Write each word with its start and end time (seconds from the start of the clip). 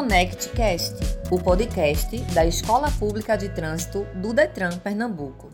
ConnectCast, 0.00 0.96
o 1.30 1.38
podcast 1.38 2.16
da 2.32 2.46
Escola 2.46 2.90
Pública 2.90 3.36
de 3.36 3.50
Trânsito 3.50 4.06
do 4.14 4.32
Detran 4.32 4.78
Pernambuco. 4.78 5.50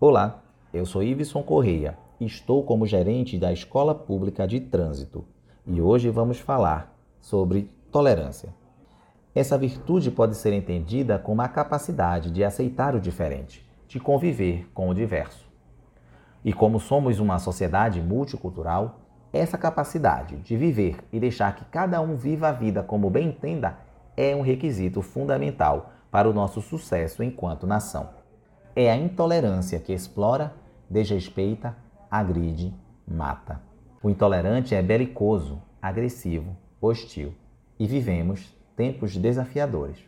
Olá, 0.00 0.42
eu 0.72 0.86
sou 0.86 1.02
Iveson 1.02 1.42
Correia 1.42 1.98
estou 2.18 2.64
como 2.64 2.86
gerente 2.86 3.38
da 3.38 3.52
Escola 3.52 3.94
Pública 3.94 4.48
de 4.48 4.60
Trânsito 4.60 5.26
e 5.66 5.78
hoje 5.78 6.08
vamos 6.08 6.38
falar 6.38 6.96
sobre 7.20 7.70
tolerância. 7.92 8.48
Essa 9.34 9.58
virtude 9.58 10.10
pode 10.10 10.38
ser 10.38 10.54
entendida 10.54 11.18
como 11.18 11.42
a 11.42 11.48
capacidade 11.48 12.30
de 12.30 12.42
aceitar 12.42 12.94
o 12.94 13.00
diferente, 13.00 13.62
de 13.86 14.00
conviver 14.00 14.70
com 14.72 14.88
o 14.88 14.94
diverso. 14.94 15.46
E 16.42 16.50
como 16.50 16.80
somos 16.80 17.20
uma 17.20 17.38
sociedade 17.38 18.00
multicultural, 18.00 18.99
essa 19.32 19.56
capacidade 19.56 20.36
de 20.36 20.56
viver 20.56 20.96
e 21.12 21.20
deixar 21.20 21.54
que 21.54 21.64
cada 21.66 22.00
um 22.00 22.16
viva 22.16 22.48
a 22.48 22.52
vida 22.52 22.82
como 22.82 23.08
bem 23.08 23.28
entenda 23.28 23.78
é 24.16 24.34
um 24.34 24.42
requisito 24.42 25.00
fundamental 25.02 25.92
para 26.10 26.28
o 26.28 26.32
nosso 26.32 26.60
sucesso 26.60 27.22
enquanto 27.22 27.66
nação. 27.66 28.10
É 28.74 28.90
a 28.90 28.96
intolerância 28.96 29.78
que 29.78 29.92
explora, 29.92 30.52
desrespeita, 30.88 31.76
agride, 32.10 32.74
mata. 33.06 33.60
O 34.02 34.10
intolerante 34.10 34.74
é 34.74 34.82
belicoso, 34.82 35.62
agressivo, 35.80 36.56
hostil 36.80 37.32
e 37.78 37.86
vivemos 37.86 38.56
tempos 38.74 39.16
desafiadores. 39.16 39.98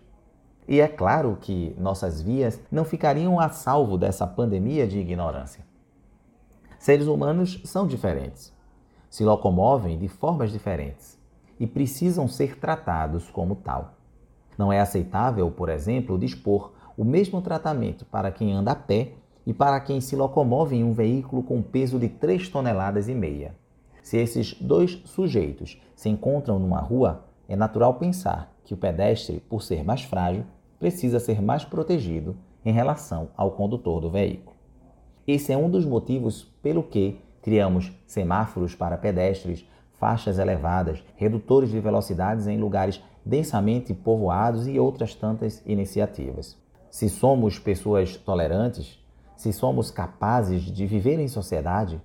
E 0.67 0.81
é 0.81 0.89
claro 0.89 1.39
que 1.41 1.75
nossas 1.79 2.21
vias 2.21 2.61
não 2.71 2.85
ficariam 2.85 3.39
a 3.39 3.49
salvo 3.49 3.97
dessa 3.97 4.27
pandemia 4.27 4.87
de 4.87 4.99
ignorância. 4.99 5.65
Seres 6.79 7.07
humanos 7.07 7.61
são 7.65 7.87
diferentes 7.87 8.53
se 9.13 9.25
locomovem 9.25 9.99
de 9.99 10.09
formas 10.09 10.51
diferentes 10.51 11.21
e 11.61 11.67
precisam 11.67 12.27
ser 12.27 12.59
tratados 12.59 13.31
como 13.31 13.55
tal. 13.55 13.93
Não 14.57 14.73
é 14.73 14.81
aceitável, 14.81 15.51
por 15.51 15.69
exemplo, 15.69 16.19
dispor 16.19 16.73
o 16.97 17.05
mesmo 17.05 17.43
tratamento 17.43 18.07
para 18.07 18.33
quem 18.33 18.55
anda 18.55 18.73
a 18.73 18.75
pé 18.75 19.13
e 19.47 19.53
para 19.53 19.79
quem 19.81 20.01
se 20.01 20.17
locomove 20.17 20.77
em 20.77 20.83
um 20.83 20.95
veículo 20.95 21.43
com 21.43 21.61
peso 21.61 21.99
de 21.99 22.09
3 22.09 22.49
toneladas 22.49 23.07
e 23.07 23.15
meia. 23.15 23.55
Se 24.03 24.17
esses 24.17 24.55
dois 24.55 25.03
sujeitos 25.05 25.79
se 25.95 26.09
encontram 26.09 26.59
numa 26.59 26.81
rua, 26.81 27.27
é 27.47 27.55
natural 27.55 27.93
pensar 27.97 28.51
que 28.65 28.73
o 28.73 28.79
pedestre, 28.79 29.41
por 29.41 29.63
ser 29.63 29.85
mais 29.85 30.01
frágil, 30.01 30.47
precisa 30.79 31.21
ser 31.21 31.43
mais 31.43 31.67
protegido 31.67 32.35
em 32.65 32.73
relação 32.73 33.29
ao 33.37 33.51
condutor 33.51 34.01
do 34.01 34.09
veículo. 34.09 34.57
Esse 35.27 35.53
é 35.53 35.57
um 35.57 35.69
dos 35.69 35.85
motivos 35.85 36.45
pelo 36.63 36.83
que 36.83 37.21
Criamos 37.43 37.93
semáforos 38.07 38.75
para 38.75 38.97
pedestres, 38.97 39.67
faixas 39.95 40.39
elevadas, 40.39 41.05
redutores 41.17 41.71
de 41.71 41.81
velocidades 41.81 42.47
em 42.47 42.59
lugares 42.59 43.03
densamente 43.25 43.93
povoados 43.93 44.67
e 44.67 44.79
outras 44.79 45.15
tantas 45.15 45.63
iniciativas. 45.67 46.57
Se 46.91 47.09
somos 47.09 47.59
pessoas 47.59 48.17
tolerantes, 48.17 48.99
se 49.37 49.53
somos 49.53 49.91
capazes 49.91 50.63
de 50.63 50.87
viver 50.87 51.19
em 51.19 51.27
sociedade, 51.27 52.01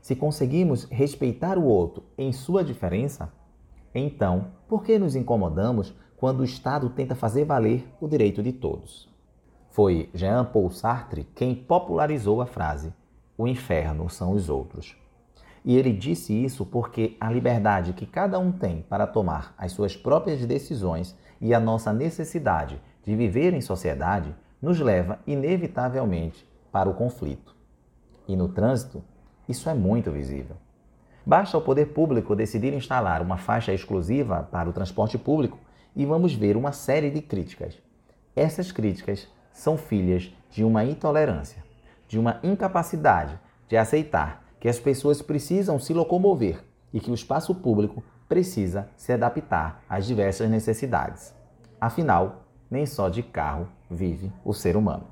se 0.00 0.14
conseguimos 0.14 0.84
respeitar 0.84 1.58
o 1.58 1.64
outro 1.64 2.04
em 2.16 2.32
sua 2.32 2.62
diferença, 2.62 3.32
então 3.92 4.52
por 4.68 4.84
que 4.84 4.98
nos 4.98 5.16
incomodamos 5.16 5.92
quando 6.16 6.40
o 6.40 6.44
Estado 6.44 6.88
tenta 6.90 7.14
fazer 7.14 7.44
valer 7.44 7.84
o 8.00 8.06
direito 8.06 8.40
de 8.42 8.52
todos? 8.52 9.08
Foi 9.70 10.08
Jean 10.14 10.44
Paul 10.44 10.70
Sartre 10.70 11.26
quem 11.34 11.54
popularizou 11.54 12.40
a 12.40 12.46
frase 12.46 12.92
o 13.38 13.46
inferno 13.46 14.08
são 14.08 14.32
os 14.32 14.48
outros. 14.48 14.96
E 15.64 15.76
ele 15.76 15.92
disse 15.92 16.32
isso 16.32 16.64
porque 16.64 17.16
a 17.20 17.30
liberdade 17.30 17.92
que 17.92 18.06
cada 18.06 18.38
um 18.38 18.52
tem 18.52 18.82
para 18.88 19.06
tomar 19.06 19.54
as 19.58 19.72
suas 19.72 19.96
próprias 19.96 20.44
decisões 20.46 21.16
e 21.40 21.52
a 21.52 21.60
nossa 21.60 21.92
necessidade 21.92 22.80
de 23.04 23.16
viver 23.16 23.52
em 23.52 23.60
sociedade 23.60 24.34
nos 24.62 24.80
leva 24.80 25.18
inevitavelmente 25.26 26.48
para 26.70 26.88
o 26.88 26.94
conflito. 26.94 27.54
E 28.28 28.36
no 28.36 28.48
trânsito, 28.48 29.02
isso 29.48 29.68
é 29.68 29.74
muito 29.74 30.10
visível. 30.10 30.56
Basta 31.24 31.58
o 31.58 31.62
poder 31.62 31.86
público 31.86 32.36
decidir 32.36 32.72
instalar 32.72 33.20
uma 33.20 33.36
faixa 33.36 33.74
exclusiva 33.74 34.48
para 34.50 34.70
o 34.70 34.72
transporte 34.72 35.18
público 35.18 35.58
e 35.94 36.06
vamos 36.06 36.32
ver 36.32 36.56
uma 36.56 36.70
série 36.70 37.10
de 37.10 37.20
críticas. 37.20 37.76
Essas 38.34 38.70
críticas 38.70 39.28
são 39.52 39.76
filhas 39.76 40.32
de 40.50 40.62
uma 40.62 40.84
intolerância 40.84 41.65
de 42.08 42.18
uma 42.18 42.38
incapacidade 42.42 43.38
de 43.68 43.76
aceitar 43.76 44.44
que 44.60 44.68
as 44.68 44.78
pessoas 44.78 45.22
precisam 45.22 45.78
se 45.78 45.92
locomover 45.92 46.64
e 46.92 47.00
que 47.00 47.10
o 47.10 47.14
espaço 47.14 47.54
público 47.54 48.02
precisa 48.28 48.88
se 48.96 49.12
adaptar 49.12 49.82
às 49.88 50.06
diversas 50.06 50.50
necessidades. 50.50 51.34
Afinal, 51.80 52.46
nem 52.70 52.86
só 52.86 53.08
de 53.08 53.22
carro 53.22 53.68
vive 53.90 54.32
o 54.44 54.52
ser 54.52 54.76
humano. 54.76 55.04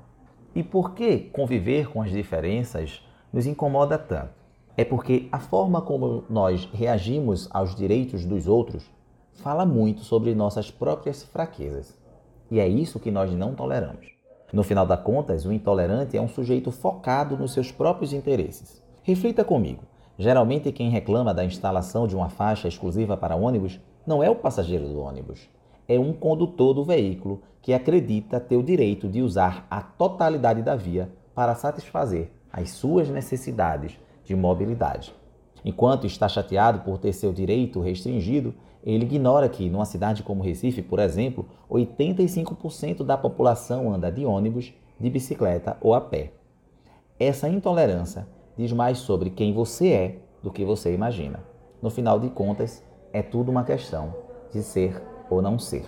E 0.53 0.63
por 0.63 0.93
que 0.93 1.19
conviver 1.19 1.89
com 1.89 2.01
as 2.01 2.11
diferenças 2.11 3.05
nos 3.31 3.45
incomoda 3.45 3.97
tanto? 3.97 4.33
É 4.77 4.83
porque 4.83 5.29
a 5.31 5.39
forma 5.39 5.81
como 5.81 6.23
nós 6.29 6.65
reagimos 6.73 7.47
aos 7.51 7.75
direitos 7.75 8.25
dos 8.25 8.47
outros 8.47 8.89
fala 9.35 9.65
muito 9.65 10.01
sobre 10.01 10.33
nossas 10.35 10.69
próprias 10.69 11.23
fraquezas. 11.23 11.97
E 12.51 12.59
é 12.59 12.67
isso 12.67 12.99
que 12.99 13.11
nós 13.11 13.31
não 13.33 13.55
toleramos. 13.55 14.14
No 14.53 14.63
final 14.63 14.85
das 14.85 15.01
contas, 15.01 15.45
o 15.45 15.51
intolerante 15.51 16.15
é 16.15 16.21
um 16.21 16.27
sujeito 16.27 16.71
focado 16.71 17.37
nos 17.37 17.53
seus 17.53 17.71
próprios 17.71 18.13
interesses. 18.13 18.81
Reflita 19.03 19.43
comigo. 19.43 19.83
Geralmente, 20.17 20.71
quem 20.71 20.89
reclama 20.89 21.33
da 21.33 21.43
instalação 21.43 22.07
de 22.07 22.15
uma 22.15 22.29
faixa 22.29 22.67
exclusiva 22.67 23.17
para 23.17 23.35
ônibus 23.35 23.79
não 24.05 24.23
é 24.23 24.29
o 24.29 24.35
passageiro 24.35 24.87
do 24.87 24.99
ônibus, 24.99 25.49
é 25.87 25.99
um 25.99 26.13
condutor 26.13 26.73
do 26.73 26.83
veículo 26.83 27.41
que 27.61 27.73
acredita 27.73 28.39
ter 28.39 28.55
o 28.55 28.63
direito 28.63 29.07
de 29.07 29.21
usar 29.21 29.65
a 29.69 29.81
totalidade 29.81 30.61
da 30.61 30.75
via 30.75 31.09
para 31.33 31.55
satisfazer 31.55 32.31
as 32.51 32.69
suas 32.69 33.09
necessidades 33.09 33.99
de 34.23 34.35
mobilidade. 34.35 35.13
Enquanto 35.67 36.05
está 36.05 36.29
chateado 36.29 36.81
por 36.81 36.99
ter 36.99 37.11
seu 37.11 37.33
direito 37.33 37.81
restringido, 37.81 38.53
ele 38.83 39.03
ignora 39.03 39.49
que, 39.49 39.67
numa 39.67 39.83
cidade 39.83 40.21
como 40.21 40.43
Recife, 40.43 40.83
por 40.83 40.99
exemplo, 40.99 41.47
85% 41.71 43.03
da 43.03 43.17
população 43.17 43.91
anda 43.91 44.11
de 44.11 44.23
ônibus, 44.23 44.71
de 44.99 45.09
bicicleta 45.09 45.75
ou 45.81 45.95
a 45.95 46.01
pé. 46.01 46.33
Essa 47.19 47.49
intolerância 47.49 48.27
diz 48.55 48.71
mais 48.71 48.99
sobre 48.99 49.31
quem 49.31 49.55
você 49.55 49.89
é 49.89 50.19
do 50.43 50.51
que 50.51 50.63
você 50.63 50.93
imagina. 50.93 51.43
No 51.81 51.89
final 51.89 52.19
de 52.19 52.29
contas, 52.29 52.83
é 53.11 53.23
tudo 53.23 53.49
uma 53.49 53.63
questão 53.63 54.13
de 54.51 54.61
ser 54.61 55.01
ou 55.31 55.41
não 55.41 55.57
ser. 55.57 55.85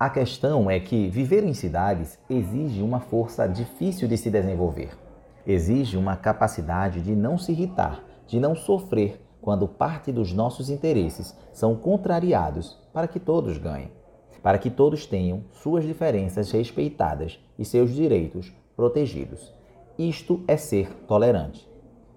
A 0.00 0.10
questão 0.10 0.68
é 0.68 0.80
que 0.80 1.08
viver 1.08 1.44
em 1.44 1.54
cidades 1.54 2.18
exige 2.28 2.82
uma 2.82 2.98
força 2.98 3.46
difícil 3.46 4.08
de 4.08 4.16
se 4.16 4.28
desenvolver. 4.28 4.98
Exige 5.46 5.96
uma 5.96 6.16
capacidade 6.16 7.00
de 7.00 7.14
não 7.14 7.38
se 7.38 7.52
irritar, 7.52 8.02
de 8.26 8.40
não 8.40 8.54
sofrer 8.54 9.20
quando 9.40 9.66
parte 9.66 10.12
dos 10.12 10.32
nossos 10.32 10.70
interesses 10.70 11.36
são 11.52 11.74
contrariados 11.74 12.78
para 12.92 13.08
que 13.08 13.18
todos 13.18 13.58
ganhem, 13.58 13.90
para 14.42 14.58
que 14.58 14.70
todos 14.70 15.04
tenham 15.04 15.44
suas 15.50 15.84
diferenças 15.84 16.50
respeitadas 16.50 17.38
e 17.58 17.64
seus 17.64 17.92
direitos 17.92 18.52
protegidos. 18.76 19.52
Isto 19.98 20.42
é 20.46 20.56
ser 20.56 20.94
tolerante. 21.06 21.68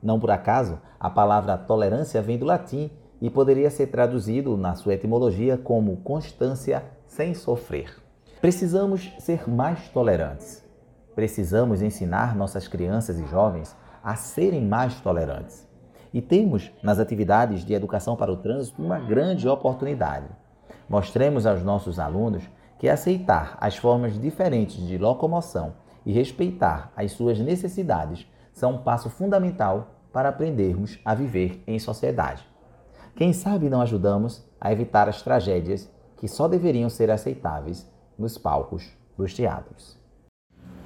Não 0.01 0.19
por 0.19 0.29
acaso, 0.29 0.79
a 0.99 1.09
palavra 1.09 1.57
tolerância 1.57 2.21
vem 2.21 2.37
do 2.37 2.45
latim 2.45 2.91
e 3.19 3.29
poderia 3.29 3.69
ser 3.71 3.87
traduzido 3.87 4.55
na 4.55 4.75
sua 4.75 4.93
etimologia 4.93 5.57
como 5.57 5.97
constância 5.97 6.83
sem 7.07 7.33
sofrer. 7.33 7.95
Precisamos 8.39 9.11
ser 9.19 9.49
mais 9.49 9.89
tolerantes. 9.89 10.63
Precisamos 11.15 11.81
ensinar 11.81 12.35
nossas 12.35 12.67
crianças 12.67 13.17
e 13.19 13.25
jovens 13.27 13.75
a 14.03 14.15
serem 14.15 14.63
mais 14.63 14.99
tolerantes. 15.01 15.64
E 16.15 16.21
temos 16.21 16.71
nas 16.81 16.97
atividades 16.97 17.65
de 17.65 17.73
educação 17.73 18.15
para 18.15 18.31
o 18.31 18.37
trânsito 18.37 18.81
uma 18.81 18.97
grande 18.97 19.49
oportunidade. 19.49 20.27
Mostremos 20.87 21.45
aos 21.45 21.61
nossos 21.61 21.99
alunos 21.99 22.41
que 22.79 22.87
aceitar 22.87 23.57
as 23.59 23.75
formas 23.75 24.17
diferentes 24.17 24.77
de 24.77 24.97
locomoção 24.97 25.73
e 26.05 26.13
respeitar 26.13 26.89
as 26.95 27.11
suas 27.11 27.37
necessidades 27.37 28.25
são 28.53 28.75
um 28.75 28.77
passo 28.77 29.09
fundamental 29.09 29.89
para 30.13 30.29
aprendermos 30.29 30.97
a 31.03 31.13
viver 31.13 31.61
em 31.67 31.77
sociedade. 31.79 32.47
Quem 33.17 33.33
sabe 33.33 33.69
não 33.69 33.81
ajudamos 33.81 34.41
a 34.61 34.71
evitar 34.71 35.09
as 35.09 35.21
tragédias 35.21 35.91
que 36.15 36.29
só 36.29 36.47
deveriam 36.47 36.89
ser 36.89 37.11
aceitáveis 37.11 37.91
nos 38.17 38.37
palcos 38.37 38.89
dos 39.17 39.33
teatros. 39.33 40.04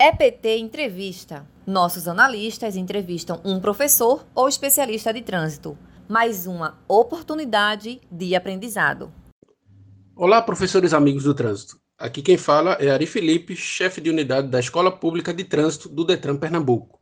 EPT 0.01 0.55
Entrevista. 0.59 1.45
Nossos 1.67 2.07
analistas 2.07 2.77
entrevistam 2.77 3.41
um 3.43 3.59
professor 3.59 4.25
ou 4.33 4.47
especialista 4.47 5.11
de 5.11 5.21
trânsito. 5.21 5.77
Mais 6.07 6.47
uma 6.47 6.79
oportunidade 6.87 7.99
de 8.09 8.33
aprendizado. 8.33 9.11
Olá, 10.15 10.41
professores 10.41 10.93
amigos 10.93 11.25
do 11.25 11.33
trânsito. 11.33 11.77
Aqui 11.97 12.21
quem 12.21 12.37
fala 12.37 12.77
é 12.79 12.89
Ari 12.89 13.05
Felipe, 13.05 13.57
chefe 13.57 13.99
de 13.99 14.09
unidade 14.09 14.47
da 14.47 14.61
Escola 14.61 14.89
Pública 14.89 15.33
de 15.33 15.43
Trânsito 15.43 15.89
do 15.89 16.05
Detran 16.05 16.37
Pernambuco. 16.37 17.01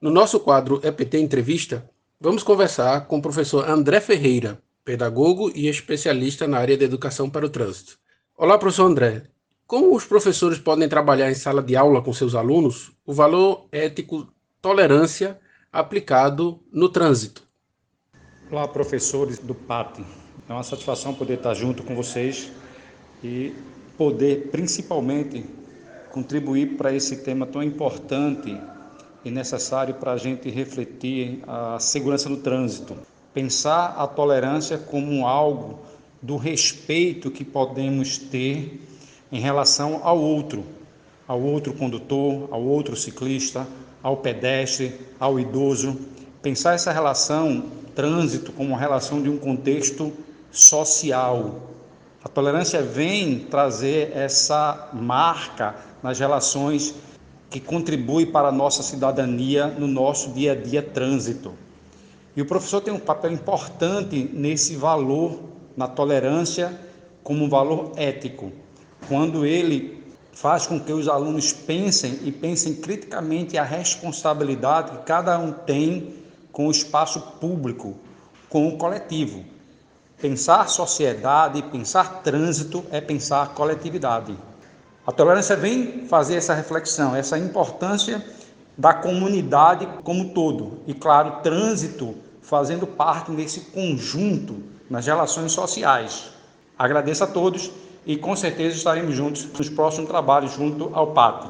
No 0.00 0.10
nosso 0.10 0.40
quadro 0.40 0.80
EPT 0.82 1.18
Entrevista, 1.18 1.88
vamos 2.20 2.42
conversar 2.42 3.06
com 3.06 3.18
o 3.18 3.22
professor 3.22 3.70
André 3.70 4.00
Ferreira, 4.00 4.60
pedagogo 4.84 5.52
e 5.54 5.68
especialista 5.68 6.48
na 6.48 6.58
área 6.58 6.76
de 6.76 6.84
educação 6.84 7.30
para 7.30 7.46
o 7.46 7.48
trânsito. 7.48 7.96
Olá, 8.36 8.58
professor 8.58 8.86
André. 8.86 9.22
Como 9.66 9.96
os 9.96 10.04
professores 10.04 10.58
podem 10.58 10.86
trabalhar 10.86 11.30
em 11.30 11.34
sala 11.34 11.62
de 11.62 11.74
aula 11.74 12.02
com 12.02 12.12
seus 12.12 12.34
alunos 12.34 12.92
o 13.06 13.14
valor 13.14 13.66
ético 13.72 14.28
tolerância 14.60 15.40
aplicado 15.72 16.60
no 16.70 16.90
trânsito? 16.90 17.42
Olá, 18.50 18.68
professores 18.68 19.38
do 19.38 19.54
PAT. 19.54 20.00
É 20.46 20.52
uma 20.52 20.62
satisfação 20.62 21.14
poder 21.14 21.38
estar 21.38 21.54
junto 21.54 21.82
com 21.82 21.96
vocês 21.96 22.52
e 23.22 23.54
poder, 23.96 24.50
principalmente, 24.50 25.46
contribuir 26.12 26.76
para 26.76 26.92
esse 26.92 27.24
tema 27.24 27.46
tão 27.46 27.62
importante 27.62 28.60
e 29.24 29.30
necessário 29.30 29.94
para 29.94 30.12
a 30.12 30.18
gente 30.18 30.50
refletir 30.50 31.42
a 31.46 31.78
segurança 31.78 32.28
no 32.28 32.36
trânsito. 32.36 32.98
Pensar 33.32 33.94
a 33.96 34.06
tolerância 34.06 34.76
como 34.76 35.26
algo 35.26 35.80
do 36.20 36.36
respeito 36.36 37.30
que 37.30 37.46
podemos 37.46 38.18
ter 38.18 38.92
em 39.34 39.40
relação 39.40 40.00
ao 40.04 40.16
outro, 40.16 40.64
ao 41.26 41.42
outro 41.42 41.74
condutor, 41.74 42.46
ao 42.52 42.62
outro 42.62 42.94
ciclista, 42.94 43.66
ao 44.00 44.18
pedestre, 44.18 44.94
ao 45.18 45.40
idoso. 45.40 45.98
Pensar 46.40 46.74
essa 46.74 46.92
relação 46.92 47.64
trânsito 47.96 48.52
como 48.52 48.68
uma 48.68 48.78
relação 48.78 49.20
de 49.20 49.28
um 49.28 49.36
contexto 49.36 50.12
social. 50.52 51.62
A 52.22 52.28
tolerância 52.28 52.80
vem 52.80 53.40
trazer 53.40 54.16
essa 54.16 54.88
marca 54.92 55.74
nas 56.00 56.20
relações 56.20 56.94
que 57.50 57.58
contribui 57.58 58.26
para 58.26 58.48
a 58.48 58.52
nossa 58.52 58.84
cidadania 58.84 59.66
no 59.66 59.88
nosso 59.88 60.30
dia 60.30 60.52
a 60.52 60.54
dia 60.54 60.80
trânsito. 60.80 61.54
E 62.36 62.40
o 62.40 62.46
professor 62.46 62.80
tem 62.80 62.94
um 62.94 63.00
papel 63.00 63.32
importante 63.32 64.30
nesse 64.32 64.76
valor, 64.76 65.40
na 65.76 65.88
tolerância, 65.88 66.72
como 67.24 67.44
um 67.44 67.48
valor 67.48 67.90
ético, 67.96 68.52
quando 69.08 69.44
ele 69.44 70.02
faz 70.32 70.66
com 70.66 70.80
que 70.80 70.92
os 70.92 71.08
alunos 71.08 71.52
pensem 71.52 72.18
e 72.22 72.32
pensem 72.32 72.74
criticamente 72.74 73.56
a 73.56 73.62
responsabilidade 73.62 74.90
que 74.90 75.04
cada 75.04 75.38
um 75.38 75.52
tem 75.52 76.14
com 76.50 76.68
o 76.68 76.70
espaço 76.70 77.20
público, 77.40 77.96
com 78.48 78.68
o 78.68 78.76
coletivo. 78.76 79.44
Pensar 80.20 80.68
sociedade, 80.68 81.62
pensar 81.62 82.22
trânsito 82.22 82.84
é 82.90 83.00
pensar 83.00 83.54
coletividade. 83.54 84.36
A 85.06 85.12
tolerância 85.12 85.54
vem 85.54 86.06
fazer 86.06 86.36
essa 86.36 86.54
reflexão, 86.54 87.14
essa 87.14 87.38
importância 87.38 88.24
da 88.76 88.94
comunidade 88.94 89.86
como 90.02 90.30
todo. 90.30 90.80
E, 90.86 90.94
claro, 90.94 91.42
trânsito 91.42 92.14
fazendo 92.42 92.86
parte 92.86 93.30
desse 93.32 93.60
conjunto 93.60 94.62
nas 94.88 95.06
relações 95.06 95.52
sociais. 95.52 96.30
Agradeço 96.78 97.24
a 97.24 97.26
todos 97.26 97.70
e 98.06 98.16
com 98.16 98.36
certeza 98.36 98.76
estaremos 98.76 99.14
juntos 99.14 99.46
nos 99.52 99.68
próximos 99.68 100.08
trabalhos 100.08 100.52
junto 100.52 100.94
ao 100.94 101.12
PAT. 101.12 101.48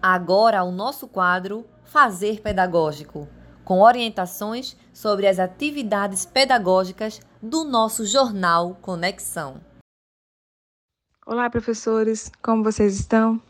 Agora 0.00 0.62
o 0.62 0.70
nosso 0.70 1.08
quadro 1.08 1.64
Fazer 1.84 2.40
Pedagógico, 2.40 3.26
com 3.64 3.80
orientações 3.80 4.76
sobre 4.92 5.26
as 5.26 5.38
atividades 5.38 6.24
pedagógicas 6.24 7.20
do 7.42 7.64
nosso 7.64 8.04
jornal 8.06 8.76
Conexão. 8.80 9.60
Olá, 11.26 11.50
professores, 11.50 12.30
como 12.42 12.62
vocês 12.62 12.98
estão? 12.98 13.40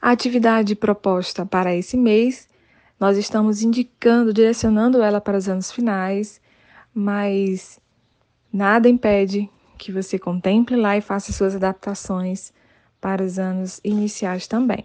A 0.00 0.10
atividade 0.10 0.76
proposta 0.76 1.44
para 1.44 1.74
esse 1.74 1.96
mês, 1.96 2.48
nós 3.00 3.16
estamos 3.16 3.62
indicando, 3.62 4.32
direcionando 4.32 5.02
ela 5.02 5.20
para 5.20 5.38
os 5.38 5.48
anos 5.48 5.72
finais, 5.72 6.40
mas 6.94 7.80
nada 8.52 8.88
impede 8.88 9.50
que 9.78 9.92
você 9.92 10.18
contemple 10.18 10.76
lá 10.76 10.96
e 10.96 11.00
faça 11.00 11.32
suas 11.32 11.54
adaptações 11.54 12.52
para 13.00 13.22
os 13.22 13.38
anos 13.38 13.80
iniciais 13.84 14.46
também. 14.46 14.84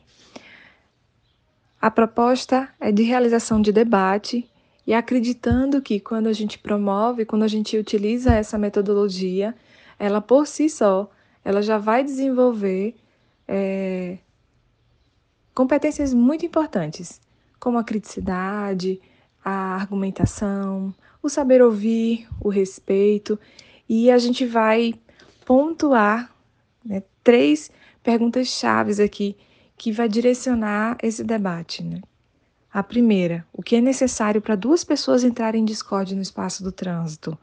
A 1.82 1.92
proposta 1.92 2.70
é 2.80 2.92
de 2.92 3.04
realização 3.04 3.62
de 3.62 3.72
debate 3.74 4.50
e 4.88 4.94
acreditando 4.94 5.82
que 5.82 6.00
quando 6.00 6.28
a 6.28 6.34
gente 6.34 6.58
promove, 6.58 7.26
quando 7.26 7.44
a 7.44 7.48
gente 7.48 7.78
utiliza 7.78 8.34
essa 8.34 8.58
metodologia, 8.58 9.54
ela 10.00 10.22
por 10.22 10.48
si 10.48 10.70
só 10.70 11.10
ela 11.44 11.62
já 11.62 11.78
vai 11.78 12.04
desenvolver 12.04 12.96
é, 13.48 14.18
competências 15.54 16.14
muito 16.14 16.46
importantes, 16.46 17.20
como 17.60 17.78
a 17.78 17.84
criticidade, 17.84 19.02
a 19.44 19.76
argumentação, 19.76 20.94
o 21.22 21.30
saber 21.30 21.62
ouvir, 21.62 22.28
o 22.40 22.50
respeito, 22.50 23.38
e 23.88 24.10
a 24.10 24.18
gente 24.18 24.46
vai 24.46 24.94
pontuar 25.46 26.34
né, 26.84 27.04
três 27.24 27.72
perguntas 28.02 28.48
chaves 28.48 29.00
aqui 29.00 29.36
que 29.78 29.92
vai 29.92 30.08
direcionar 30.08 30.98
esse 31.02 31.24
debate. 31.24 31.84
Né? 31.84 32.02
A 32.72 32.82
primeira, 32.82 33.46
o 33.54 33.62
que 33.62 33.76
é 33.76 33.82
necessário 33.82 34.42
para 34.42 34.56
duas 34.56 34.84
pessoas 34.84 35.24
entrarem 35.24 35.62
em 35.62 35.66
discórdia 35.66 36.16
no 36.16 36.22
espaço 36.22 36.64
do 36.64 36.72
trânsito? 36.72 37.38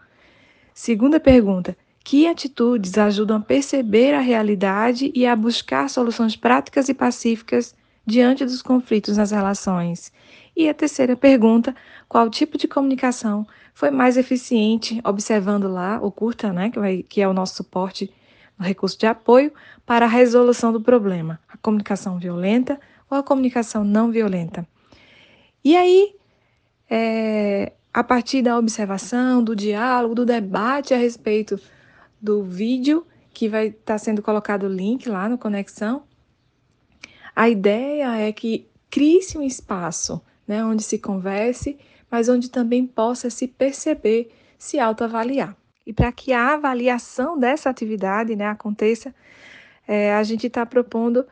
Segunda 0.74 1.20
pergunta, 1.20 1.76
que 2.02 2.26
atitudes 2.26 2.96
ajudam 2.96 3.36
a 3.36 3.40
perceber 3.40 4.14
a 4.14 4.20
realidade 4.20 5.12
e 5.14 5.26
a 5.26 5.36
buscar 5.36 5.88
soluções 5.90 6.34
práticas 6.34 6.88
e 6.88 6.94
pacíficas 6.94 7.74
diante 8.06 8.44
dos 8.44 8.62
conflitos 8.62 9.16
nas 9.16 9.30
relações? 9.30 10.12
E 10.60 10.68
a 10.68 10.74
terceira 10.74 11.16
pergunta: 11.16 11.74
qual 12.06 12.28
tipo 12.28 12.58
de 12.58 12.68
comunicação 12.68 13.46
foi 13.72 13.90
mais 13.90 14.18
eficiente, 14.18 15.00
observando 15.02 15.66
lá 15.66 15.98
o 16.02 16.12
curta, 16.12 16.52
né, 16.52 16.68
que, 16.68 16.78
vai, 16.78 17.02
que 17.02 17.22
é 17.22 17.26
o 17.26 17.32
nosso 17.32 17.54
suporte 17.54 18.12
no 18.58 18.66
recurso 18.66 18.98
de 18.98 19.06
apoio 19.06 19.50
para 19.86 20.04
a 20.04 20.08
resolução 20.08 20.70
do 20.70 20.78
problema, 20.78 21.40
a 21.48 21.56
comunicação 21.56 22.18
violenta 22.18 22.78
ou 23.10 23.16
a 23.16 23.22
comunicação 23.22 23.84
não 23.84 24.10
violenta? 24.10 24.68
E 25.64 25.74
aí, 25.74 26.14
é, 26.90 27.72
a 27.90 28.04
partir 28.04 28.42
da 28.42 28.58
observação, 28.58 29.42
do 29.42 29.56
diálogo, 29.56 30.14
do 30.14 30.26
debate 30.26 30.92
a 30.92 30.98
respeito 30.98 31.58
do 32.20 32.44
vídeo 32.44 33.06
que 33.32 33.48
vai 33.48 33.68
estar 33.68 33.94
tá 33.94 33.98
sendo 33.98 34.20
colocado 34.20 34.64
o 34.64 34.68
link 34.68 35.08
lá 35.08 35.26
no 35.26 35.38
Conexão. 35.38 36.02
A 37.34 37.48
ideia 37.48 38.14
é 38.18 38.30
que 38.30 38.68
crie-se 38.90 39.38
um 39.38 39.42
espaço 39.42 40.20
né, 40.50 40.64
onde 40.64 40.82
se 40.82 40.98
converse, 40.98 41.78
mas 42.10 42.28
onde 42.28 42.50
também 42.50 42.84
possa 42.84 43.30
se 43.30 43.46
perceber, 43.46 44.32
se 44.58 44.80
autoavaliar. 44.80 45.56
E 45.86 45.92
para 45.92 46.10
que 46.10 46.32
a 46.32 46.54
avaliação 46.54 47.38
dessa 47.38 47.70
atividade 47.70 48.34
né, 48.34 48.48
aconteça, 48.48 49.14
é, 49.86 50.12
a 50.12 50.24
gente 50.24 50.48
está 50.48 50.66
propondo 50.66 51.24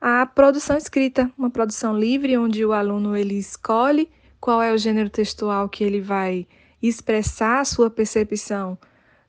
a 0.00 0.26
produção 0.26 0.76
escrita, 0.76 1.30
uma 1.38 1.50
produção 1.50 1.96
livre, 1.96 2.36
onde 2.36 2.64
o 2.64 2.72
aluno 2.72 3.16
ele 3.16 3.38
escolhe 3.38 4.10
qual 4.40 4.60
é 4.60 4.72
o 4.72 4.76
gênero 4.76 5.08
textual 5.08 5.68
que 5.68 5.84
ele 5.84 6.00
vai 6.00 6.44
expressar 6.82 7.60
a 7.60 7.64
sua 7.64 7.88
percepção 7.88 8.76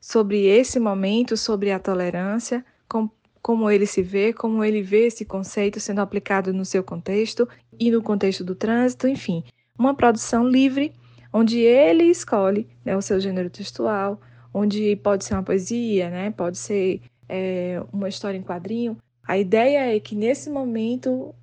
sobre 0.02 0.48
esse 0.48 0.80
momento, 0.80 1.38
sobre 1.38 1.72
a 1.72 1.78
tolerância, 1.78 2.66
com, 2.90 3.08
como 3.46 3.70
ele 3.70 3.86
se 3.86 4.02
vê, 4.02 4.34
como 4.34 4.64
ele 4.64 4.82
vê 4.82 5.06
esse 5.06 5.24
conceito 5.24 5.80
sendo 5.80 6.00
aplicado 6.02 6.52
no 6.52 6.66
seu 6.66 6.84
contexto 6.84 7.48
e 7.80 7.92
no 7.92 8.02
contexto 8.02 8.44
do 8.44 8.56
trânsito, 8.56 9.08
enfim, 9.08 9.44
uma 9.78 9.94
produção 9.94 10.48
livre 10.48 10.92
onde 11.32 11.60
ele 11.60 12.06
escolhe 12.06 12.68
né, 12.84 12.98
o 12.98 13.04
seu 13.04 13.20
gênero 13.20 13.48
textual, 13.52 14.20
onde 14.52 14.96
pode 14.96 15.26
ser 15.26 15.36
uma 15.36 15.44
poesia, 15.44 16.10
né, 16.10 16.32
pode 16.32 16.58
ser 16.58 17.02
é, 17.30 17.84
uma 17.94 18.10
história 18.10 18.36
em 18.36 18.42
quadrinho. 18.42 18.98
A 19.28 19.38
ideia 19.38 19.96
é 19.96 20.00
que 20.00 20.16
nesse 20.16 20.50
momento, 20.50 21.36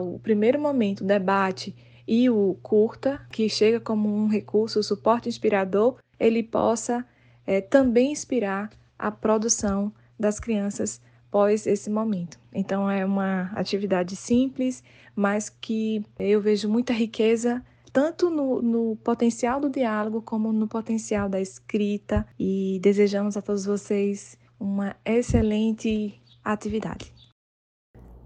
o 0.00 0.18
primeiro 0.18 0.58
momento, 0.58 1.02
o 1.02 1.06
debate 1.06 1.76
e 2.08 2.30
o 2.30 2.56
curta, 2.62 3.20
que 3.30 3.50
chega 3.50 3.78
como 3.78 4.08
um 4.08 4.28
recurso, 4.28 4.78
o 4.78 4.82
suporte 4.82 5.28
inspirador, 5.28 5.98
ele 6.18 6.42
possa 6.42 7.04
é, 7.46 7.60
também 7.60 8.12
inspirar 8.12 8.70
a 8.98 9.10
produção 9.10 9.92
das 10.18 10.40
crianças 10.40 11.02
pós 11.30 11.66
esse 11.66 11.88
momento. 11.88 12.38
Então, 12.52 12.90
é 12.90 13.04
uma 13.04 13.50
atividade 13.54 14.16
simples, 14.16 14.82
mas 15.14 15.48
que 15.48 16.04
eu 16.18 16.40
vejo 16.40 16.68
muita 16.68 16.92
riqueza 16.92 17.62
tanto 17.92 18.30
no, 18.30 18.62
no, 18.62 18.96
potencial 18.96 19.60
do 19.60 19.68
diálogo 19.68 20.22
como 20.22 20.52
no 20.52 20.68
potencial 20.68 21.28
da 21.28 21.40
escrita 21.40 22.26
e 22.38 22.78
desejamos 22.80 23.36
a 23.36 23.42
todos 23.42 23.64
vocês 23.64 24.38
uma 24.58 24.94
excelente 25.04 26.20
atividade. 26.44 27.12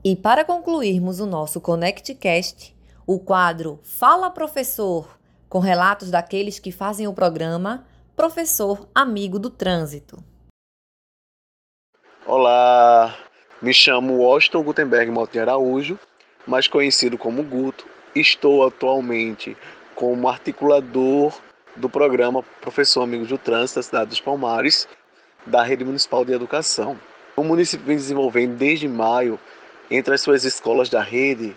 E 0.02 0.14
para 0.14 0.44
concluirmos 0.44 1.18
o 1.18 1.26
nosso 1.26 1.60
ConnectCast, 1.60 2.76
o 3.06 3.18
quadro 3.18 3.80
Fala 3.82 4.30
Professor, 4.30 5.18
com 5.48 5.58
relatos 5.58 6.10
daqueles 6.10 6.58
que 6.58 6.70
fazem 6.70 7.06
o 7.06 7.14
programa, 7.14 7.86
professor 8.14 8.88
amigo 8.94 9.38
do 9.38 9.48
trânsito. 9.48 10.22
Olá, 12.26 13.14
me 13.60 13.74
chamo 13.74 14.16
Washington 14.16 14.62
Gutenberg 14.62 15.10
Maltin 15.10 15.40
Araújo, 15.40 15.98
mais 16.46 16.66
conhecido 16.66 17.18
como 17.18 17.42
Guto. 17.42 17.84
Estou 18.14 18.66
atualmente 18.66 19.54
como 19.94 20.26
articulador 20.26 21.34
do 21.76 21.86
programa 21.86 22.42
Professor 22.62 23.02
Amigo 23.02 23.26
do 23.26 23.36
Trânsito 23.36 23.78
da 23.78 23.82
cidade 23.82 24.08
dos 24.08 24.22
Palmares, 24.22 24.88
da 25.44 25.62
Rede 25.62 25.84
Municipal 25.84 26.24
de 26.24 26.32
Educação. 26.32 26.98
O 27.36 27.44
município 27.44 27.84
vem 27.84 27.96
desenvolvendo 27.96 28.56
desde 28.56 28.88
maio 28.88 29.38
entre 29.90 30.14
as 30.14 30.22
suas 30.22 30.44
escolas 30.44 30.88
da 30.88 31.02
rede. 31.02 31.54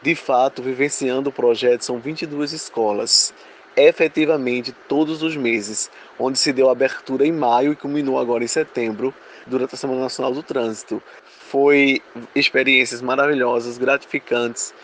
De 0.00 0.14
fato, 0.14 0.62
vivenciando 0.62 1.30
o 1.30 1.32
projeto, 1.32 1.84
são 1.84 1.98
22 1.98 2.52
escolas, 2.52 3.34
efetivamente 3.74 4.72
todos 4.86 5.24
os 5.24 5.34
meses, 5.34 5.90
onde 6.16 6.38
se 6.38 6.52
deu 6.52 6.70
abertura 6.70 7.26
em 7.26 7.32
maio 7.32 7.72
e 7.72 7.76
culminou 7.76 8.16
agora 8.16 8.44
em 8.44 8.48
setembro, 8.48 9.12
durante 9.48 9.74
a 9.74 9.78
Semana 9.78 10.00
Nacional 10.00 10.32
do 10.32 10.42
Trânsito. 10.42 11.02
Foi 11.50 12.02
experiências 12.34 13.00
maravilhosas, 13.00 13.78
gratificantes, 13.78 14.74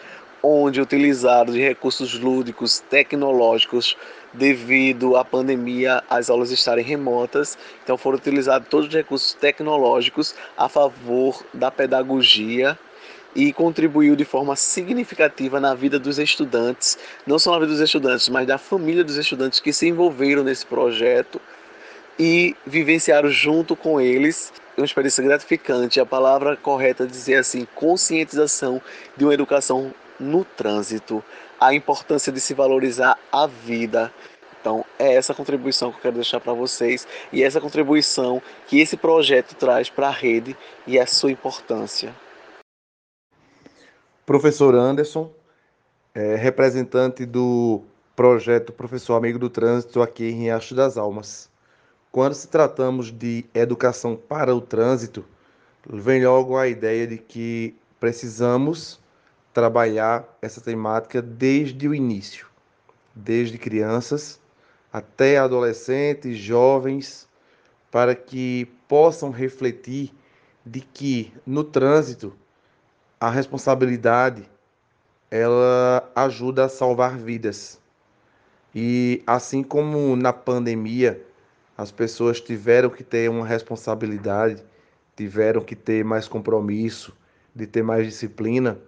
onde 0.43 0.81
utilizaram 0.81 1.53
de 1.53 1.61
recursos 1.61 2.19
lúdicos, 2.19 2.81
tecnológicos, 2.81 3.97
devido 4.33 5.17
à 5.17 5.25
pandemia, 5.25 6.03
as 6.11 6.29
aulas 6.29 6.51
estarem 6.51 6.85
remotas. 6.85 7.57
Então 7.83 7.97
foram 7.97 8.19
utilizados 8.19 8.69
todos 8.69 8.89
os 8.89 8.95
recursos 8.95 9.33
tecnológicos 9.35 10.35
a 10.57 10.69
favor 10.69 11.43
da 11.55 11.71
pedagogia 11.71 12.79
e 13.35 13.53
contribuiu 13.53 14.15
de 14.15 14.25
forma 14.25 14.55
significativa 14.55 15.59
na 15.59 15.75
vida 15.75 15.99
dos 15.99 16.19
estudantes, 16.19 16.97
não 17.27 17.39
só 17.39 17.53
na 17.53 17.61
vida 17.61 17.73
dos 17.73 17.81
estudantes, 17.81 18.29
mas 18.29 18.47
da 18.47 18.59
família 18.59 19.03
dos 19.03 19.17
estudantes 19.17 19.61
que 19.61 19.73
se 19.73 19.89
envolveram 19.89 20.45
nesse 20.45 20.65
projeto 20.65 21.41
e 22.19 22.57
vivenciaram 22.67 23.29
junto 23.29 23.75
com 23.75 24.01
eles 24.01 24.53
uma 24.77 24.85
experiência 24.85 25.23
gratificante. 25.23 26.01
A 26.01 26.07
palavra 26.07 26.57
correta 26.57 27.05
é 27.05 27.07
dizer 27.07 27.37
assim, 27.37 27.67
conscientização 27.75 28.81
de 29.17 29.25
uma 29.25 29.35
educação 29.35 29.93
no 30.19 30.45
trânsito, 30.45 31.23
a 31.61 31.75
importância 31.75 32.33
de 32.33 32.41
se 32.41 32.55
valorizar 32.55 33.19
a 33.33 33.47
vida. 33.47 34.13
Então, 34.61 34.85
é 34.99 35.15
essa 35.15 35.35
contribuição 35.35 35.91
que 35.91 35.99
eu 35.99 36.03
quero 36.03 36.15
deixar 36.15 36.41
para 36.41 36.55
vocês 36.55 37.07
e 37.33 37.43
essa 37.43 37.61
contribuição 37.61 38.41
que 38.67 38.81
esse 38.81 38.97
projeto 38.97 39.55
traz 39.55 39.91
para 39.91 40.09
a 40.09 40.13
rede 40.13 40.57
e 40.87 40.99
a 40.99 41.07
sua 41.07 41.31
importância. 41.31 42.15
Professor 44.25 44.75
Anderson, 44.75 45.31
é, 46.15 46.35
representante 46.37 47.27
do 47.27 47.83
projeto 48.17 48.73
Professor 48.73 49.17
Amigo 49.17 49.39
do 49.39 49.51
Trânsito 49.51 50.01
aqui 50.01 50.25
em 50.31 50.45
Riacho 50.45 50.75
das 50.75 50.97
Almas. 50.97 51.51
Quando 52.15 52.35
se 52.35 52.47
tratamos 52.47 53.11
de 53.11 53.45
educação 53.53 54.15
para 54.15 54.55
o 54.55 54.61
trânsito, 54.61 55.25
vem 55.85 56.25
logo 56.25 56.57
a 56.57 56.69
ideia 56.69 57.09
de 57.09 57.19
que 57.19 57.75
precisamos 57.99 59.01
trabalhar 59.53 60.25
essa 60.41 60.61
temática 60.61 61.21
desde 61.21 61.89
o 61.89 61.93
início, 61.93 62.47
desde 63.13 63.59
crianças 63.59 64.41
até 64.93 65.39
adolescentes, 65.39 66.39
jovens, 66.39 67.29
para 67.91 68.15
que 68.15 68.69
possam 68.87 69.33
refletir 69.33 70.15
de 70.65 70.83
que 70.83 71.33
no 71.45 71.65
trânsito 71.65 72.33
a 73.19 73.29
responsabilidade 73.29 74.49
ela 75.33 76.09
ajuda 76.15 76.67
a 76.67 76.69
salvar 76.69 77.19
vidas. 77.19 77.81
E 78.73 79.21
assim 79.27 79.65
como 79.65 80.15
na 80.15 80.33
pandemia 80.33 81.21
as 81.77 81.91
pessoas 81.91 82.41
tiveram 82.41 82.89
que 82.89 83.03
ter 83.03 83.29
uma 83.29 83.47
responsabilidade, 83.47 84.63
tiveram 85.17 85.61
que 85.61 85.75
ter 85.75 86.05
mais 86.05 86.29
compromisso, 86.29 87.13
de 87.55 87.67
ter 87.67 87.83
mais 87.83 88.07
disciplina, 88.07 88.79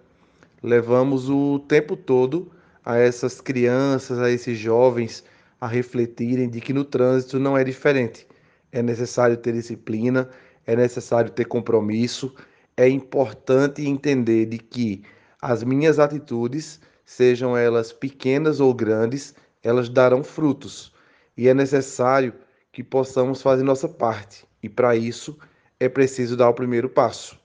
levamos 0.61 1.29
o 1.29 1.59
tempo 1.59 1.95
todo 1.95 2.51
a 2.83 2.97
essas 2.97 3.41
crianças, 3.41 4.19
a 4.19 4.29
esses 4.29 4.57
jovens 4.57 5.23
a 5.59 5.67
refletirem 5.67 6.49
de 6.49 6.61
que 6.61 6.73
no 6.73 6.85
trânsito 6.85 7.39
não 7.39 7.57
é 7.57 7.63
diferente. 7.63 8.27
É 8.71 8.81
necessário 8.81 9.35
ter 9.37 9.53
disciplina, 9.53 10.29
é 10.65 10.75
necessário 10.75 11.31
ter 11.31 11.45
compromisso, 11.45 12.33
é 12.75 12.87
importante 12.87 13.85
entender 13.85 14.45
de 14.45 14.59
que 14.59 15.03
as 15.41 15.63
minhas 15.63 15.99
atitudes, 15.99 16.79
sejam 17.05 17.57
elas 17.57 17.91
pequenas 17.91 18.59
ou 18.59 18.73
grandes, 18.73 19.33
elas 19.63 19.89
darão 19.89 20.23
frutos. 20.23 20.93
E 21.35 21.47
é 21.47 21.53
necessário 21.53 22.33
que 22.77 22.83
possamos 22.83 23.41
fazer 23.41 23.63
nossa 23.63 23.89
parte. 23.89 24.45
E 24.61 24.69
para 24.69 24.95
isso 24.95 25.35
é 25.79 25.89
preciso 25.89 26.37
dar 26.37 26.47
o 26.47 26.53
primeiro 26.53 26.87
passo. 26.87 27.35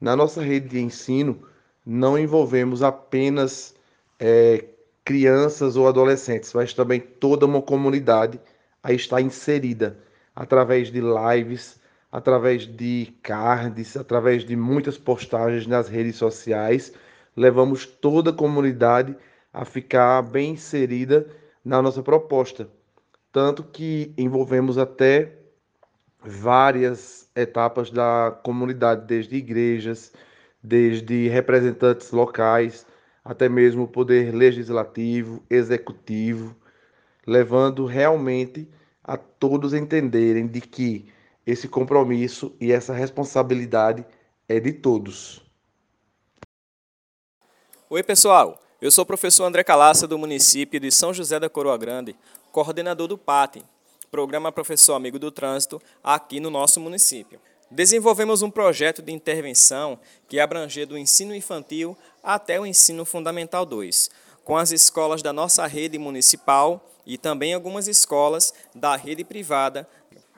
Na 0.00 0.14
nossa 0.14 0.40
rede 0.40 0.68
de 0.68 0.80
ensino, 0.80 1.42
não 1.84 2.16
envolvemos 2.16 2.80
apenas 2.80 3.74
é, 4.16 4.64
crianças 5.04 5.74
ou 5.74 5.88
adolescentes, 5.88 6.54
mas 6.54 6.72
também 6.72 7.00
toda 7.00 7.46
uma 7.46 7.60
comunidade 7.60 8.40
a 8.80 8.92
estar 8.92 9.20
inserida 9.20 9.98
através 10.36 10.92
de 10.92 11.00
lives, 11.00 11.80
através 12.12 12.64
de 12.64 13.12
cards, 13.24 13.96
através 13.96 14.44
de 14.44 14.54
muitas 14.54 14.96
postagens 14.96 15.66
nas 15.66 15.88
redes 15.88 16.14
sociais. 16.14 16.92
Levamos 17.36 17.86
toda 17.86 18.30
a 18.30 18.32
comunidade 18.32 19.16
a 19.52 19.64
ficar 19.64 20.22
bem 20.22 20.52
inserida 20.52 21.26
na 21.64 21.82
nossa 21.82 22.04
proposta. 22.04 22.77
Tanto 23.32 23.62
que 23.62 24.12
envolvemos 24.16 24.78
até 24.78 25.38
várias 26.20 27.30
etapas 27.34 27.90
da 27.90 28.38
comunidade, 28.42 29.06
desde 29.06 29.36
igrejas, 29.36 30.12
desde 30.62 31.28
representantes 31.28 32.10
locais 32.10 32.86
até 33.28 33.46
mesmo 33.46 33.82
o 33.82 33.88
poder 33.88 34.34
legislativo, 34.34 35.44
executivo, 35.50 36.56
levando 37.26 37.84
realmente 37.84 38.66
a 39.04 39.18
todos 39.18 39.74
entenderem 39.74 40.46
de 40.46 40.62
que 40.62 41.12
esse 41.46 41.68
compromisso 41.68 42.56
e 42.58 42.72
essa 42.72 42.94
responsabilidade 42.94 44.02
é 44.48 44.58
de 44.58 44.72
todos. 44.72 45.42
Oi, 47.90 48.02
pessoal. 48.02 48.58
Eu 48.80 48.90
sou 48.90 49.02
o 49.02 49.06
professor 49.06 49.44
André 49.44 49.62
Calaça, 49.62 50.06
do 50.06 50.16
município 50.16 50.80
de 50.80 50.90
São 50.90 51.12
José 51.12 51.38
da 51.38 51.50
Coroa 51.50 51.76
Grande, 51.76 52.16
coordenador 52.52 53.08
do 53.08 53.18
PAT, 53.18 53.62
Programa 54.10 54.50
Professor 54.50 54.94
Amigo 54.94 55.18
do 55.18 55.30
Trânsito, 55.30 55.80
aqui 56.02 56.40
no 56.40 56.50
nosso 56.50 56.80
município. 56.80 57.40
Desenvolvemos 57.70 58.40
um 58.40 58.50
projeto 58.50 59.02
de 59.02 59.12
intervenção 59.12 59.98
que 60.26 60.40
abrange 60.40 60.86
do 60.86 60.96
ensino 60.96 61.34
infantil 61.34 61.96
até 62.22 62.58
o 62.58 62.64
ensino 62.64 63.04
fundamental 63.04 63.66
2, 63.66 64.10
com 64.42 64.56
as 64.56 64.72
escolas 64.72 65.20
da 65.20 65.32
nossa 65.32 65.66
rede 65.66 65.98
municipal 65.98 66.82
e 67.04 67.18
também 67.18 67.52
algumas 67.52 67.86
escolas 67.86 68.54
da 68.74 68.96
rede 68.96 69.22
privada. 69.22 69.86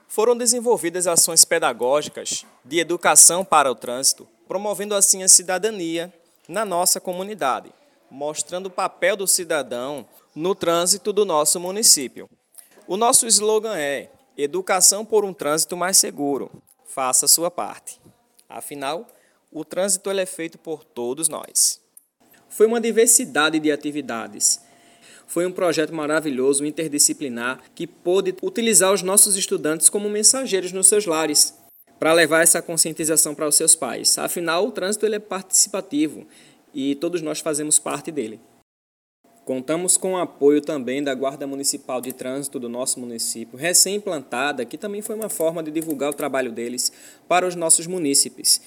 Foram 0.08 0.36
desenvolvidas 0.36 1.06
ações 1.06 1.44
pedagógicas 1.44 2.44
de 2.64 2.80
educação 2.80 3.44
para 3.44 3.70
o 3.70 3.76
trânsito, 3.76 4.26
promovendo 4.48 4.96
assim 4.96 5.22
a 5.22 5.28
cidadania 5.28 6.12
na 6.48 6.64
nossa 6.64 6.98
comunidade, 6.98 7.72
mostrando 8.10 8.66
o 8.66 8.70
papel 8.70 9.16
do 9.16 9.26
cidadão 9.26 10.06
no 10.34 10.54
trânsito 10.54 11.12
do 11.12 11.24
nosso 11.24 11.60
município. 11.60 12.28
O 12.86 12.96
nosso 12.96 13.26
slogan 13.26 13.76
é 13.76 14.10
Educação 14.36 15.04
por 15.04 15.22
um 15.22 15.34
trânsito 15.34 15.76
mais 15.76 15.98
seguro 15.98 16.50
faça 16.90 17.26
a 17.26 17.28
sua 17.28 17.50
parte. 17.50 18.00
Afinal, 18.48 19.06
o 19.52 19.64
trânsito 19.64 20.10
é 20.10 20.26
feito 20.26 20.58
por 20.58 20.84
todos 20.84 21.28
nós. 21.28 21.80
Foi 22.48 22.66
uma 22.66 22.80
diversidade 22.80 23.60
de 23.60 23.70
atividades. 23.70 24.60
Foi 25.26 25.46
um 25.46 25.52
projeto 25.52 25.94
maravilhoso, 25.94 26.64
interdisciplinar, 26.64 27.60
que 27.74 27.86
pôde 27.86 28.34
utilizar 28.42 28.92
os 28.92 29.02
nossos 29.02 29.36
estudantes 29.36 29.88
como 29.88 30.10
mensageiros 30.10 30.72
nos 30.72 30.88
seus 30.88 31.06
lares, 31.06 31.54
para 32.00 32.12
levar 32.12 32.42
essa 32.42 32.60
conscientização 32.60 33.34
para 33.34 33.46
os 33.46 33.54
seus 33.54 33.76
pais. 33.76 34.18
Afinal, 34.18 34.66
o 34.66 34.72
trânsito 34.72 35.06
ele 35.06 35.16
é 35.16 35.20
participativo 35.20 36.26
e 36.74 36.94
todos 36.94 37.22
nós 37.22 37.40
fazemos 37.40 37.78
parte 37.78 38.10
dele. 38.10 38.40
Contamos 39.44 39.96
com 39.96 40.12
o 40.12 40.16
apoio 40.16 40.60
também 40.60 41.02
da 41.02 41.14
Guarda 41.14 41.46
Municipal 41.46 42.00
de 42.00 42.12
Trânsito 42.12 42.60
do 42.60 42.68
nosso 42.68 43.00
município, 43.00 43.58
recém-implantada, 43.58 44.64
que 44.64 44.78
também 44.78 45.02
foi 45.02 45.16
uma 45.16 45.28
forma 45.28 45.62
de 45.62 45.70
divulgar 45.70 46.10
o 46.10 46.14
trabalho 46.14 46.52
deles 46.52 46.92
para 47.26 47.46
os 47.46 47.56
nossos 47.56 47.86
munícipes. 47.86 48.60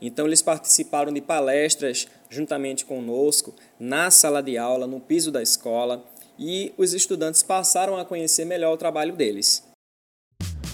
Então, 0.00 0.26
eles 0.26 0.40
participaram 0.40 1.12
de 1.12 1.20
palestras 1.20 2.08
juntamente 2.30 2.84
conosco, 2.84 3.54
na 3.78 4.10
sala 4.10 4.42
de 4.42 4.56
aula, 4.56 4.86
no 4.86 5.00
piso 5.00 5.30
da 5.30 5.42
escola, 5.42 6.04
e 6.38 6.72
os 6.78 6.94
estudantes 6.94 7.42
passaram 7.42 7.96
a 7.96 8.04
conhecer 8.04 8.44
melhor 8.44 8.72
o 8.72 8.78
trabalho 8.78 9.14
deles. 9.14 9.62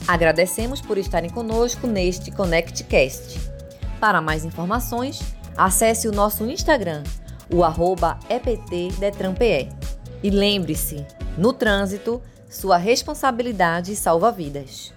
Agradecemos 0.06 0.80
por 0.80 0.96
estarem 0.96 1.28
conosco 1.28 1.86
neste 1.86 2.30
ConnectCast. 2.30 3.38
Para 4.00 4.22
mais 4.22 4.44
informações, 4.44 5.18
acesse 5.58 6.08
o 6.08 6.12
nosso 6.12 6.46
Instagram 6.46 7.02
o 7.52 7.64
arroba 7.64 8.18
EPTDetranPE. 8.28 9.68
E 10.22 10.30
lembre-se, 10.30 11.04
no 11.36 11.52
trânsito, 11.52 12.22
sua 12.48 12.76
responsabilidade 12.76 13.94
salva 13.96 14.30
vidas. 14.30 14.92